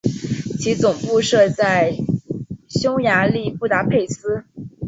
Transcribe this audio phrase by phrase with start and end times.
[0.59, 1.95] 其总部设在
[2.67, 4.45] 匈牙利布达佩斯。